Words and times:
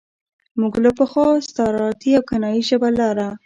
موږ 0.59 0.73
له 0.83 0.91
پخوا 0.97 1.27
استعارتي 1.39 2.09
او 2.17 2.23
کنايي 2.29 2.61
ژبه 2.69 2.89
لاره. 2.99 3.27